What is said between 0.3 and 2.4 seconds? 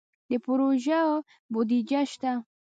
پروژو بودیجه شته؟